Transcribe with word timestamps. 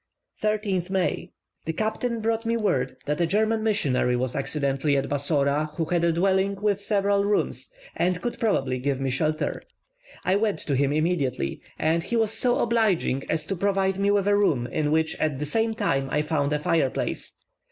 13th 0.41 0.89
May. 0.89 1.29
The 1.65 1.73
captain 1.73 2.21
brought 2.21 2.43
me 2.43 2.57
word 2.57 2.97
that 3.05 3.21
a 3.21 3.27
German 3.27 3.61
missionary 3.61 4.15
was 4.15 4.35
accidentally 4.35 4.97
at 4.97 5.07
Bassora, 5.07 5.69
who 5.75 5.85
had 5.85 6.03
a 6.03 6.11
dwelling 6.11 6.55
with 6.55 6.81
several 6.81 7.23
rooms, 7.23 7.69
and 7.95 8.19
could 8.19 8.39
probably 8.39 8.79
give 8.79 8.99
me 8.99 9.11
shelter. 9.11 9.61
I 10.25 10.37
went 10.37 10.57
to 10.61 10.75
him 10.75 10.91
immediately, 10.91 11.61
and 11.77 12.01
he 12.01 12.15
was 12.15 12.31
so 12.31 12.57
obliging 12.57 13.25
as 13.29 13.43
to 13.43 13.55
provide 13.55 13.99
me 13.99 14.09
with 14.09 14.27
a 14.27 14.35
room 14.35 14.65
in 14.65 14.89
which, 14.91 15.15
at 15.17 15.37
the 15.37 15.45
same 15.45 15.75
time, 15.75 16.09
I 16.11 16.23
found 16.23 16.51
a 16.51 16.57
fireplace. 16.57 17.35